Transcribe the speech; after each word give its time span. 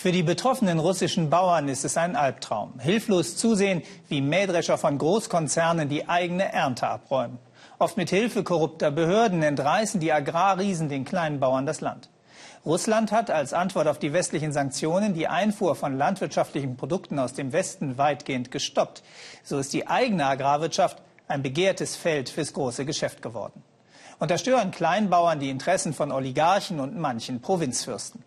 Für 0.00 0.12
die 0.12 0.22
betroffenen 0.22 0.78
russischen 0.78 1.28
Bauern 1.28 1.68
ist 1.68 1.84
es 1.84 1.98
ein 1.98 2.16
Albtraum. 2.16 2.80
Hilflos 2.80 3.36
zusehen, 3.36 3.82
wie 4.08 4.22
Mähdrescher 4.22 4.78
von 4.78 4.96
Großkonzernen 4.96 5.90
die 5.90 6.08
eigene 6.08 6.50
Ernte 6.50 6.88
abräumen. 6.88 7.36
Oft 7.78 7.98
mit 7.98 8.08
Hilfe 8.08 8.42
korrupter 8.42 8.90
Behörden 8.90 9.42
entreißen 9.42 10.00
die 10.00 10.10
Agrarriesen 10.10 10.88
den 10.88 11.04
kleinen 11.04 11.38
Bauern 11.38 11.66
das 11.66 11.82
Land. 11.82 12.08
Russland 12.64 13.12
hat 13.12 13.30
als 13.30 13.52
Antwort 13.52 13.88
auf 13.88 13.98
die 13.98 14.14
westlichen 14.14 14.52
Sanktionen 14.52 15.12
die 15.12 15.28
Einfuhr 15.28 15.74
von 15.76 15.98
landwirtschaftlichen 15.98 16.78
Produkten 16.78 17.18
aus 17.18 17.34
dem 17.34 17.52
Westen 17.52 17.98
weitgehend 17.98 18.50
gestoppt. 18.50 19.02
So 19.44 19.58
ist 19.58 19.74
die 19.74 19.86
eigene 19.86 20.24
Agrarwirtschaft 20.24 20.96
ein 21.28 21.42
begehrtes 21.42 21.96
Feld 21.96 22.30
fürs 22.30 22.54
große 22.54 22.86
Geschäft 22.86 23.20
geworden. 23.20 23.62
Und 24.18 24.30
da 24.30 24.38
stören 24.38 24.70
Kleinbauern 24.70 25.40
die 25.40 25.50
Interessen 25.50 25.92
von 25.92 26.10
Oligarchen 26.10 26.80
und 26.80 26.96
manchen 26.96 27.42
Provinzfürsten. 27.42 28.24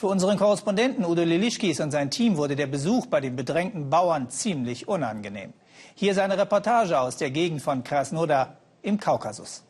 Für 0.00 0.06
unseren 0.06 0.38
Korrespondenten 0.38 1.04
Udo 1.04 1.24
Lilischkis 1.24 1.78
und 1.78 1.90
sein 1.90 2.10
Team 2.10 2.38
wurde 2.38 2.56
der 2.56 2.66
Besuch 2.66 3.04
bei 3.04 3.20
den 3.20 3.36
bedrängten 3.36 3.90
Bauern 3.90 4.30
ziemlich 4.30 4.88
unangenehm. 4.88 5.52
Hier 5.94 6.14
seine 6.14 6.38
Reportage 6.38 6.98
aus 6.98 7.18
der 7.18 7.30
Gegend 7.30 7.60
von 7.60 7.84
Krasnodar 7.84 8.56
im 8.80 8.98
Kaukasus. 8.98 9.62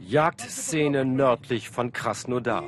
Jagdszene 0.00 1.04
nördlich 1.04 1.70
von 1.70 1.92
Krasnodar. 1.92 2.64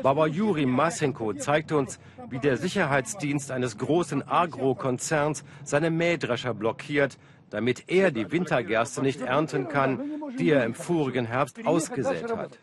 Bauer 0.00 0.28
Juri 0.28 0.64
Masenko 0.64 1.32
zeigt 1.32 1.72
uns, 1.72 1.98
wie 2.28 2.38
der 2.38 2.56
Sicherheitsdienst 2.56 3.50
eines 3.50 3.78
großen 3.78 4.28
Agrokonzerns 4.28 5.42
seine 5.64 5.90
Mähdrescher 5.90 6.54
blockiert, 6.54 7.18
damit 7.50 7.88
er 7.88 8.12
die 8.12 8.30
Wintergerste 8.30 9.02
nicht 9.02 9.22
ernten 9.22 9.66
kann, 9.66 9.98
die 10.38 10.50
er 10.50 10.64
im 10.64 10.74
vorigen 10.74 11.26
Herbst 11.26 11.66
ausgesät 11.66 12.30
hat. 12.30 12.60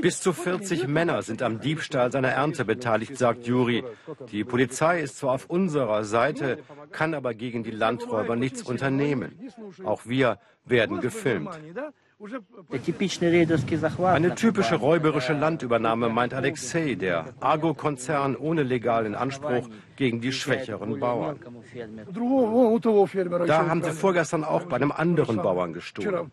Bis 0.00 0.20
zu 0.20 0.32
40 0.32 0.88
Männer 0.88 1.22
sind 1.22 1.42
am 1.42 1.60
Diebstahl 1.60 2.10
seiner 2.10 2.30
Ernte 2.30 2.64
beteiligt, 2.64 3.16
sagt 3.16 3.46
Juri. 3.46 3.84
Die 4.32 4.42
Polizei 4.42 5.00
ist 5.00 5.18
zwar 5.18 5.34
auf 5.34 5.46
unserer 5.46 6.02
Seite, 6.02 6.58
kann 6.90 7.14
aber 7.14 7.34
gegen 7.34 7.62
die 7.62 7.70
Landräuber 7.70 8.34
nichts 8.34 8.62
unternehmen. 8.62 9.38
Auch 9.84 10.06
wir 10.06 10.38
werden 10.64 11.00
gefilmt. 11.00 11.50
Eine 14.04 14.34
typische 14.34 14.76
räuberische 14.76 15.32
Landübernahme, 15.32 16.08
meint 16.08 16.34
Alexei, 16.34 16.94
der 16.94 17.34
Argo-Konzern 17.40 18.36
ohne 18.36 18.62
legalen 18.62 19.14
Anspruch 19.14 19.68
gegen 19.96 20.20
die 20.20 20.32
schwächeren 20.32 21.00
Bauern. 21.00 21.40
Da 23.46 23.66
haben 23.66 23.82
sie 23.82 23.90
vorgestern 23.92 24.44
auch 24.44 24.64
bei 24.64 24.76
einem 24.76 24.92
anderen 24.92 25.36
Bauern 25.36 25.72
gestohlen. 25.72 26.30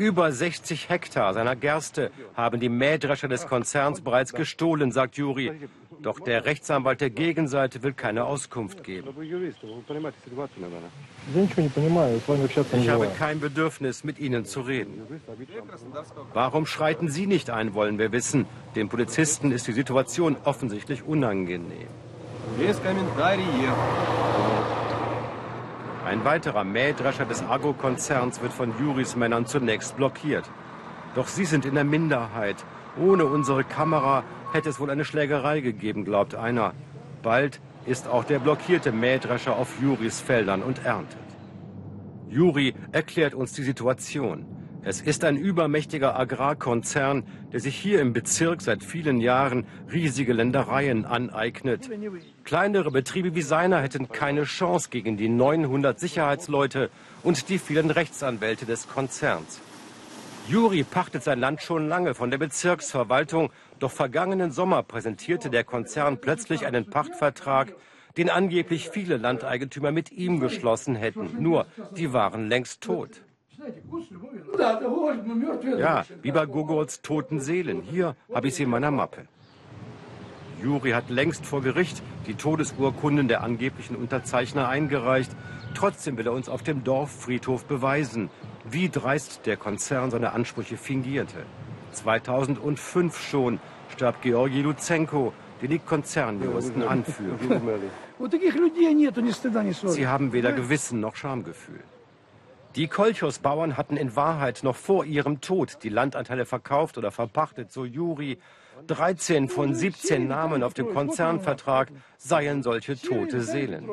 Über 0.00 0.32
60 0.32 0.88
Hektar 0.88 1.34
seiner 1.34 1.54
Gerste 1.54 2.10
haben 2.34 2.58
die 2.58 2.70
Mähdrescher 2.70 3.28
des 3.28 3.46
Konzerns 3.46 4.00
bereits 4.00 4.32
gestohlen, 4.32 4.92
sagt 4.92 5.18
Juri. 5.18 5.52
Doch 6.00 6.18
der 6.20 6.46
Rechtsanwalt 6.46 7.02
der 7.02 7.10
Gegenseite 7.10 7.82
will 7.82 7.92
keine 7.92 8.24
Auskunft 8.24 8.82
geben. 8.82 9.08
Ich 12.72 12.88
habe 12.88 13.08
kein 13.18 13.40
Bedürfnis, 13.40 14.02
mit 14.02 14.18
Ihnen 14.18 14.46
zu 14.46 14.62
reden. 14.62 15.02
Warum 16.32 16.64
schreiten 16.64 17.10
Sie 17.10 17.26
nicht 17.26 17.50
ein, 17.50 17.74
wollen 17.74 17.98
wir 17.98 18.10
wissen. 18.10 18.46
Den 18.76 18.88
Polizisten 18.88 19.52
ist 19.52 19.66
die 19.66 19.72
Situation 19.72 20.38
offensichtlich 20.44 21.02
unangenehm. 21.02 21.88
Ein 26.10 26.24
weiterer 26.24 26.64
Mähdrescher 26.64 27.24
des 27.24 27.40
Agro-Konzerns 27.40 28.42
wird 28.42 28.52
von 28.52 28.74
Juris 28.80 29.14
Männern 29.14 29.46
zunächst 29.46 29.96
blockiert. 29.96 30.44
Doch 31.14 31.28
sie 31.28 31.44
sind 31.44 31.64
in 31.64 31.76
der 31.76 31.84
Minderheit. 31.84 32.56
Ohne 33.00 33.26
unsere 33.26 33.62
Kamera 33.62 34.24
hätte 34.52 34.70
es 34.70 34.80
wohl 34.80 34.90
eine 34.90 35.04
Schlägerei 35.04 35.60
gegeben, 35.60 36.04
glaubt 36.04 36.34
einer. 36.34 36.74
Bald 37.22 37.60
ist 37.86 38.08
auch 38.08 38.24
der 38.24 38.40
blockierte 38.40 38.90
Mähdrescher 38.90 39.54
auf 39.54 39.80
Juris 39.80 40.20
Feldern 40.20 40.64
und 40.64 40.84
erntet. 40.84 41.20
Juri 42.28 42.74
erklärt 42.90 43.36
uns 43.36 43.52
die 43.52 43.62
Situation. 43.62 44.44
Es 44.82 45.02
ist 45.02 45.24
ein 45.24 45.36
übermächtiger 45.36 46.18
Agrarkonzern, 46.18 47.24
der 47.52 47.60
sich 47.60 47.76
hier 47.76 48.00
im 48.00 48.14
Bezirk 48.14 48.62
seit 48.62 48.82
vielen 48.82 49.20
Jahren 49.20 49.66
riesige 49.92 50.32
Ländereien 50.32 51.04
aneignet. 51.04 51.90
Kleinere 52.44 52.90
Betriebe 52.90 53.34
wie 53.34 53.42
seiner 53.42 53.82
hätten 53.82 54.08
keine 54.08 54.44
Chance 54.44 54.88
gegen 54.90 55.18
die 55.18 55.28
900 55.28 56.00
Sicherheitsleute 56.00 56.88
und 57.22 57.50
die 57.50 57.58
vielen 57.58 57.90
Rechtsanwälte 57.90 58.64
des 58.64 58.88
Konzerns. 58.88 59.60
Juri 60.48 60.82
pachtet 60.82 61.24
sein 61.24 61.40
Land 61.40 61.62
schon 61.62 61.86
lange 61.86 62.14
von 62.14 62.30
der 62.30 62.38
Bezirksverwaltung, 62.38 63.50
doch 63.78 63.92
vergangenen 63.92 64.50
Sommer 64.50 64.82
präsentierte 64.82 65.50
der 65.50 65.64
Konzern 65.64 66.18
plötzlich 66.18 66.64
einen 66.64 66.88
Pachtvertrag, 66.88 67.74
den 68.16 68.30
angeblich 68.30 68.88
viele 68.88 69.18
Landeigentümer 69.18 69.92
mit 69.92 70.10
ihm 70.10 70.40
geschlossen 70.40 70.96
hätten. 70.96 71.36
Nur, 71.38 71.66
die 71.96 72.14
waren 72.14 72.48
längst 72.48 72.80
tot. 72.80 73.20
Ja, 75.78 76.04
wie 76.22 76.32
bei 76.32 76.46
Gogols 76.46 77.02
toten 77.02 77.40
Seelen. 77.40 77.82
Hier 77.82 78.16
habe 78.32 78.48
ich 78.48 78.54
sie 78.54 78.62
in 78.64 78.70
meiner 78.70 78.90
Mappe. 78.90 79.26
Juri 80.62 80.90
hat 80.90 81.08
längst 81.10 81.46
vor 81.46 81.62
Gericht 81.62 82.02
die 82.26 82.34
Todesurkunden 82.34 83.28
der 83.28 83.42
angeblichen 83.42 83.96
Unterzeichner 83.96 84.68
eingereicht. 84.68 85.30
Trotzdem 85.74 86.16
will 86.18 86.26
er 86.26 86.32
uns 86.32 86.48
auf 86.48 86.62
dem 86.62 86.84
Dorffriedhof 86.84 87.64
beweisen, 87.64 88.28
wie 88.68 88.88
dreist 88.88 89.46
der 89.46 89.56
Konzern 89.56 90.10
seine 90.10 90.32
Ansprüche 90.32 90.76
fingierte. 90.76 91.38
2005 91.92 93.18
schon 93.18 93.58
starb 93.88 94.22
Georgi 94.22 94.62
Luzenko, 94.62 95.32
den 95.62 95.70
die 95.70 95.78
Konzernjuristen 95.78 96.82
anführen. 96.82 97.38
Sie 99.88 100.06
haben 100.06 100.32
weder 100.32 100.52
Gewissen 100.52 101.00
noch 101.00 101.16
Schamgefühl. 101.16 101.80
Die 102.76 102.86
Kolchos-Bauern 102.86 103.76
hatten 103.76 103.96
in 103.96 104.14
Wahrheit 104.14 104.60
noch 104.62 104.76
vor 104.76 105.04
ihrem 105.04 105.40
Tod 105.40 105.78
die 105.82 105.88
Landanteile 105.88 106.46
verkauft 106.46 106.98
oder 106.98 107.10
verpachtet, 107.10 107.72
so 107.72 107.84
Juri. 107.84 108.38
13 108.86 109.48
von 109.48 109.74
17 109.74 110.28
Namen 110.28 110.62
auf 110.62 110.72
dem 110.72 110.94
Konzernvertrag 110.94 111.90
seien 112.16 112.62
solche 112.62 112.96
tote 112.96 113.42
Seelen. 113.42 113.88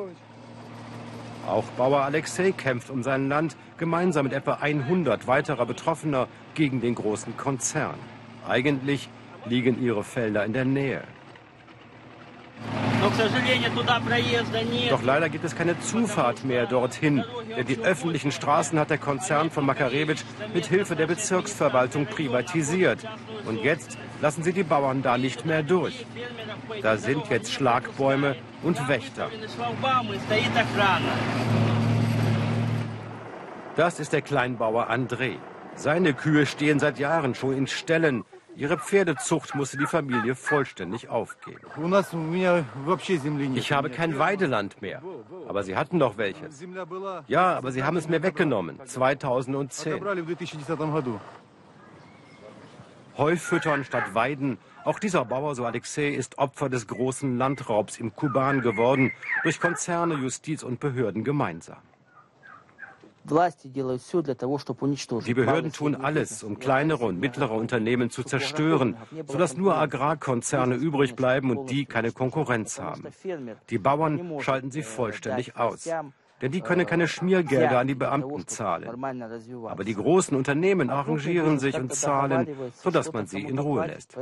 Auch 1.48 1.64
Bauer 1.76 2.02
Alexei 2.02 2.52
kämpft 2.52 2.88
um 2.88 3.02
sein 3.02 3.28
Land, 3.28 3.56
gemeinsam 3.78 4.24
mit 4.24 4.32
etwa 4.32 4.54
100 4.54 5.26
weiterer 5.26 5.66
Betroffener 5.66 6.28
gegen 6.54 6.80
den 6.80 6.94
großen 6.94 7.36
Konzern. 7.36 7.98
Eigentlich 8.46 9.08
liegen 9.44 9.82
ihre 9.82 10.04
Felder 10.04 10.44
in 10.44 10.52
der 10.52 10.64
Nähe. 10.64 11.02
Doch 14.90 15.02
leider 15.02 15.28
gibt 15.28 15.44
es 15.44 15.56
keine 15.56 15.78
Zufahrt 15.80 16.44
mehr 16.44 16.66
dorthin, 16.66 17.24
denn 17.56 17.66
die 17.66 17.78
öffentlichen 17.78 18.32
Straßen 18.32 18.78
hat 18.78 18.90
der 18.90 18.98
Konzern 18.98 19.50
von 19.50 19.64
Makarewitsch 19.66 20.24
mit 20.54 20.66
Hilfe 20.66 20.96
der 20.96 21.06
Bezirksverwaltung 21.06 22.06
privatisiert. 22.06 23.00
Und 23.46 23.62
jetzt 23.62 23.98
lassen 24.20 24.42
sie 24.42 24.52
die 24.52 24.62
Bauern 24.62 25.02
da 25.02 25.18
nicht 25.18 25.46
mehr 25.46 25.62
durch. 25.62 26.06
Da 26.82 26.96
sind 26.96 27.28
jetzt 27.30 27.52
Schlagbäume 27.52 28.36
und 28.62 28.88
Wächter. 28.88 29.30
Das 33.76 34.00
ist 34.00 34.12
der 34.12 34.22
Kleinbauer 34.22 34.90
André. 34.90 35.36
Seine 35.76 36.12
Kühe 36.12 36.46
stehen 36.46 36.80
seit 36.80 36.98
Jahren 36.98 37.34
schon 37.34 37.56
in 37.56 37.66
Ställen. 37.68 38.24
Ihre 38.58 38.76
Pferdezucht 38.76 39.54
musste 39.54 39.76
die 39.78 39.86
Familie 39.86 40.34
vollständig 40.34 41.08
aufgeben. 41.08 41.60
Ich 43.54 43.72
habe 43.72 43.88
kein 43.88 44.18
Weideland 44.18 44.82
mehr. 44.82 45.00
Aber 45.46 45.62
Sie 45.62 45.76
hatten 45.76 46.00
doch 46.00 46.18
welches. 46.18 46.60
Ja, 47.28 47.56
aber 47.56 47.70
Sie 47.70 47.84
haben 47.84 47.96
es 47.96 48.08
mir 48.08 48.20
weggenommen. 48.24 48.80
2010. 48.84 50.02
Heu 53.16 53.36
füttern 53.36 53.84
statt 53.84 54.14
Weiden. 54.14 54.58
Auch 54.84 54.98
dieser 54.98 55.24
Bauer, 55.24 55.54
so 55.54 55.64
Alexei, 55.64 56.08
ist 56.08 56.38
Opfer 56.38 56.68
des 56.68 56.88
großen 56.88 57.38
Landraubs 57.38 57.98
im 57.98 58.16
Kuban 58.16 58.60
geworden. 58.60 59.12
Durch 59.44 59.60
Konzerne, 59.60 60.14
Justiz 60.14 60.64
und 60.64 60.80
Behörden 60.80 61.22
gemeinsam. 61.22 61.78
Die 65.26 65.34
Behörden 65.34 65.72
tun 65.72 65.94
alles, 65.94 66.42
um 66.42 66.58
kleinere 66.58 67.04
und 67.04 67.20
mittlere 67.20 67.52
Unternehmen 67.52 68.10
zu 68.10 68.22
zerstören, 68.22 68.96
sodass 69.26 69.56
nur 69.56 69.76
Agrarkonzerne 69.76 70.74
übrig 70.74 71.14
bleiben 71.14 71.56
und 71.56 71.70
die 71.70 71.84
keine 71.84 72.12
Konkurrenz 72.12 72.80
haben. 72.80 73.04
Die 73.70 73.78
Bauern 73.78 74.40
schalten 74.40 74.70
sie 74.70 74.82
vollständig 74.82 75.56
aus. 75.56 75.88
Denn 76.40 76.52
die 76.52 76.60
können 76.60 76.86
keine 76.86 77.08
Schmiergelder 77.08 77.80
an 77.80 77.88
die 77.88 77.96
Beamten 77.96 78.46
zahlen. 78.46 78.88
Aber 79.64 79.84
die 79.84 79.94
großen 79.94 80.36
Unternehmen 80.36 80.88
arrangieren 80.88 81.58
sich 81.58 81.74
und 81.74 81.92
zahlen, 81.92 82.46
sodass 82.74 83.12
man 83.12 83.26
sie 83.26 83.40
in 83.40 83.58
Ruhe 83.58 83.86
lässt. 83.86 84.16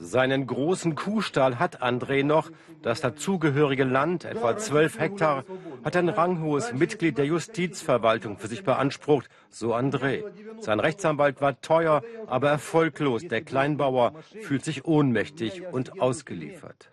Seinen 0.00 0.46
großen 0.46 0.94
Kuhstall 0.94 1.58
hat 1.58 1.82
André 1.82 2.24
noch. 2.24 2.50
Das 2.82 3.00
dazugehörige 3.00 3.84
Land, 3.84 4.24
etwa 4.24 4.56
zwölf 4.56 4.98
Hektar, 4.98 5.44
hat 5.84 5.96
ein 5.96 6.08
ranghohes 6.08 6.72
Mitglied 6.72 7.18
der 7.18 7.26
Justizverwaltung 7.26 8.38
für 8.38 8.46
sich 8.46 8.62
beansprucht, 8.62 9.28
so 9.50 9.74
André. 9.74 10.22
Sein 10.60 10.78
Rechtsanwalt 10.78 11.40
war 11.40 11.60
teuer, 11.60 12.02
aber 12.26 12.50
erfolglos. 12.50 13.26
Der 13.26 13.42
Kleinbauer 13.42 14.12
fühlt 14.40 14.64
sich 14.64 14.84
ohnmächtig 14.84 15.62
und 15.72 16.00
ausgeliefert. 16.00 16.90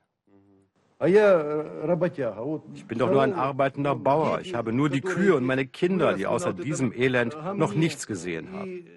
Ich 0.98 2.86
bin 2.88 2.98
doch 2.98 3.12
nur 3.12 3.22
ein 3.22 3.34
arbeitender 3.34 3.96
Bauer. 3.96 4.40
Ich 4.42 4.56
habe 4.56 4.72
nur 4.72 4.90
die 4.90 5.02
Kühe 5.02 5.36
und 5.36 5.44
meine 5.44 5.68
Kinder, 5.68 6.13
die 6.13 6.25
außer 6.25 6.54
diesem 6.54 6.94
Elend 6.94 7.38
noch 7.56 7.75
nichts 7.75 8.07
gesehen 8.07 8.52
haben. 8.54 8.88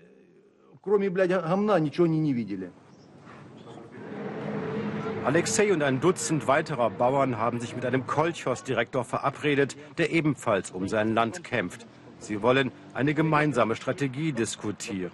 Alexei 5.24 5.72
und 5.72 5.82
ein 5.82 6.00
Dutzend 6.00 6.46
weiterer 6.46 6.90
Bauern 6.90 7.38
haben 7.38 7.60
sich 7.60 7.74
mit 7.74 7.84
einem 7.84 8.06
Kolchos-Direktor 8.06 9.04
verabredet, 9.04 9.76
der 9.98 10.10
ebenfalls 10.10 10.70
um 10.70 10.88
sein 10.88 11.14
Land 11.14 11.44
kämpft. 11.44 11.86
Sie 12.18 12.42
wollen 12.42 12.72
eine 12.94 13.14
gemeinsame 13.14 13.76
Strategie 13.76 14.32
diskutieren. 14.32 15.12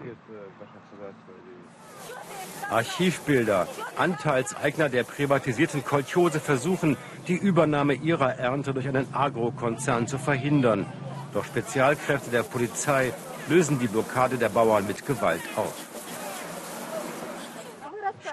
Archivbilder. 2.71 3.69
Anteilseigner 3.97 4.89
der 4.89 5.05
privatisierten 5.05 5.85
Kolchose 5.85 6.41
versuchen, 6.41 6.97
die 7.29 7.37
Übernahme 7.37 7.95
ihrer 7.95 8.39
Ernte 8.39 8.73
durch 8.73 8.89
einen 8.89 9.13
Agrokonzern 9.15 10.07
zu 10.07 10.19
verhindern. 10.19 10.87
Doch 11.33 11.45
Spezialkräfte 11.45 12.31
der 12.31 12.43
Polizei 12.43 13.13
lösen 13.49 13.79
die 13.79 13.89
Blockade 13.89 14.39
der 14.39 14.49
Bauern 14.49 14.87
mit 14.87 15.05
Gewalt 15.05 15.43
auf. 15.57 15.75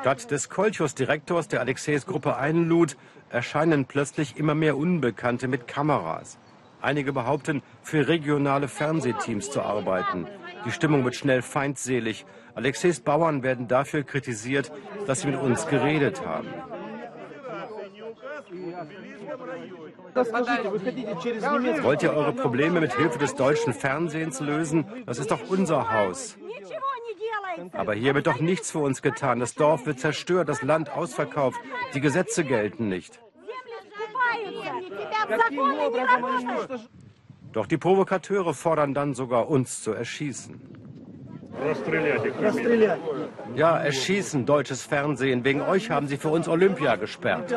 Statt 0.01 0.31
des 0.31 0.49
Kolchos-Direktors, 0.49 1.47
der 1.47 1.59
Alexeis 1.59 2.07
Gruppe 2.07 2.35
einlud, 2.35 2.97
erscheinen 3.29 3.85
plötzlich 3.85 4.35
immer 4.35 4.55
mehr 4.55 4.75
Unbekannte 4.75 5.47
mit 5.47 5.67
Kameras. 5.67 6.39
Einige 6.81 7.13
behaupten, 7.13 7.61
für 7.83 8.07
regionale 8.07 8.67
Fernsehteams 8.67 9.51
zu 9.51 9.61
arbeiten. 9.61 10.25
Die 10.65 10.71
Stimmung 10.71 11.03
wird 11.03 11.13
schnell 11.13 11.43
feindselig. 11.43 12.25
Alexeis 12.55 12.99
Bauern 12.99 13.43
werden 13.43 13.67
dafür 13.67 14.01
kritisiert, 14.01 14.71
dass 15.05 15.21
sie 15.21 15.27
mit 15.27 15.39
uns 15.39 15.67
geredet 15.67 16.25
haben. 16.25 16.47
Wollt 21.83 22.01
ihr 22.01 22.11
eure 22.11 22.33
Probleme 22.33 22.81
mit 22.81 22.97
Hilfe 22.97 23.19
des 23.19 23.35
deutschen 23.35 23.73
Fernsehens 23.73 24.39
lösen? 24.39 24.83
Das 25.05 25.19
ist 25.19 25.29
doch 25.29 25.47
unser 25.47 25.93
Haus. 25.93 26.37
Aber 27.73 27.93
hier 27.93 28.15
wird 28.15 28.27
doch 28.27 28.39
nichts 28.39 28.71
für 28.71 28.79
uns 28.79 29.01
getan. 29.01 29.39
Das 29.39 29.55
Dorf 29.55 29.85
wird 29.85 29.99
zerstört, 29.99 30.49
das 30.49 30.61
Land 30.61 30.89
ausverkauft. 30.89 31.59
Die 31.93 32.01
Gesetze 32.01 32.43
gelten 32.43 32.87
nicht. 32.87 33.19
Doch 37.51 37.67
die 37.67 37.77
Provokateure 37.77 38.53
fordern 38.53 38.93
dann 38.93 39.13
sogar 39.13 39.49
uns 39.49 39.83
zu 39.83 39.91
erschießen. 39.91 40.61
Ja, 43.55 43.77
erschießen, 43.77 44.45
deutsches 44.45 44.83
Fernsehen. 44.83 45.43
Wegen 45.43 45.61
euch 45.61 45.91
haben 45.91 46.07
sie 46.07 46.17
für 46.17 46.29
uns 46.29 46.47
Olympia 46.47 46.95
gesperrt. 46.95 47.53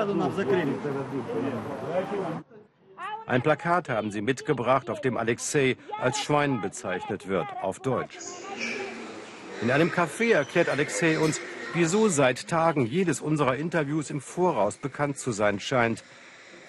Ein 3.26 3.40
Plakat 3.40 3.88
haben 3.88 4.10
sie 4.10 4.20
mitgebracht, 4.20 4.90
auf 4.90 5.00
dem 5.00 5.16
Alexei 5.16 5.76
als 5.98 6.18
Schwein 6.18 6.60
bezeichnet 6.60 7.28
wird, 7.28 7.46
auf 7.62 7.80
Deutsch. 7.80 8.18
In 9.64 9.70
einem 9.70 9.90
Café 9.90 10.34
erklärt 10.34 10.68
Alexei 10.68 11.18
uns, 11.18 11.40
wieso 11.72 12.08
seit 12.08 12.48
Tagen 12.48 12.84
jedes 12.84 13.22
unserer 13.22 13.56
Interviews 13.56 14.10
im 14.10 14.20
Voraus 14.20 14.76
bekannt 14.76 15.16
zu 15.16 15.32
sein 15.32 15.58
scheint. 15.58 16.04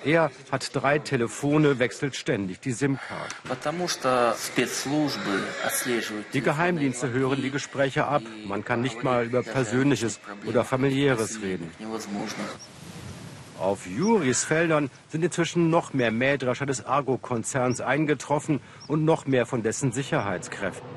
Er 0.06 0.32
hat 0.50 0.74
drei 0.74 1.00
Telefone, 1.00 1.78
wechselt 1.80 2.16
ständig 2.16 2.62
die 2.62 2.72
SIM-Card. 2.72 3.36
Die 6.34 6.42
Geheimdienste 6.42 7.10
hören 7.12 7.42
die 7.42 7.52
Gespräche 7.52 8.06
ab. 8.06 8.22
Man 8.48 8.64
kann 8.64 8.80
nicht 8.80 9.04
mal 9.04 9.26
über 9.26 9.44
Persönliches 9.44 10.22
oder 10.46 10.64
Familiäres 10.64 11.42
reden. 11.42 11.70
Auf 13.60 13.88
Juris 13.88 14.46
Feldern 14.46 14.90
sind 15.10 15.22
inzwischen 15.26 15.70
noch 15.70 15.94
mehr 15.94 16.12
Mähdrescher 16.12 16.66
des 16.66 16.86
Argo-Konzerns 16.86 17.82
eingetroffen 17.82 18.62
und 18.88 19.04
noch 19.04 19.26
mehr 19.26 19.46
von 19.46 19.64
dessen 19.64 19.92
Sicherheitskräften. 19.92 20.88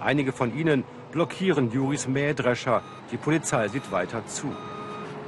Einige 0.00 0.32
von 0.32 0.58
ihnen 0.58 0.82
blockieren 1.14 1.70
Juris 1.70 2.08
Mähdrescher. 2.08 2.82
Die 3.12 3.16
Polizei 3.16 3.68
sieht 3.68 3.92
weiter 3.92 4.26
zu. 4.26 4.52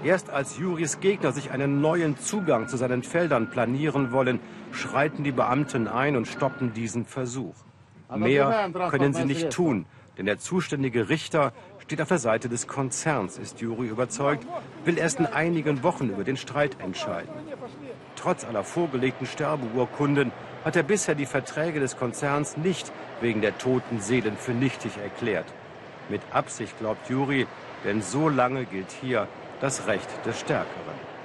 Erst 0.02 0.30
als 0.30 0.58
Juris 0.58 0.98
Gegner 1.00 1.30
sich 1.32 1.52
einen 1.52 1.80
neuen 1.80 2.18
Zugang 2.18 2.68
zu 2.68 2.76
seinen 2.76 3.04
Feldern 3.04 3.50
planieren 3.50 4.10
wollen, 4.10 4.40
schreiten 4.72 5.22
die 5.22 5.32
Beamten 5.32 5.86
ein 5.86 6.16
und 6.16 6.26
stoppen 6.26 6.74
diesen 6.74 7.06
Versuch. 7.06 7.54
Mehr 8.14 8.70
können 8.90 9.14
sie 9.14 9.24
nicht 9.24 9.50
tun, 9.50 9.86
denn 10.18 10.26
der 10.26 10.38
zuständige 10.38 11.08
Richter 11.08 11.52
steht 11.78 12.02
auf 12.02 12.08
der 12.08 12.18
Seite 12.18 12.48
des 12.48 12.66
Konzerns, 12.66 13.38
ist 13.38 13.60
Juri 13.60 13.86
überzeugt, 13.86 14.44
will 14.84 14.98
erst 14.98 15.20
in 15.20 15.26
einigen 15.26 15.84
Wochen 15.84 16.08
über 16.10 16.24
den 16.24 16.36
Streit 16.36 16.76
entscheiden. 16.80 17.32
Trotz 18.16 18.44
aller 18.44 18.64
vorgelegten 18.64 19.26
Sterbeurkunden 19.26 20.32
hat 20.64 20.74
er 20.74 20.82
bisher 20.82 21.14
die 21.14 21.26
Verträge 21.26 21.78
des 21.78 21.96
Konzerns 21.96 22.56
nicht 22.56 22.90
wegen 23.20 23.40
der 23.40 23.56
toten 23.56 24.00
Seelen 24.00 24.36
für 24.36 24.52
nichtig 24.52 24.98
erklärt. 24.98 25.46
Mit 26.08 26.22
Absicht 26.32 26.78
glaubt 26.78 27.08
Juri, 27.08 27.46
denn 27.84 28.02
so 28.02 28.28
lange 28.28 28.64
gilt 28.64 28.90
hier 29.00 29.26
das 29.60 29.86
Recht 29.86 30.08
des 30.24 30.38
Stärkeren. 30.40 31.15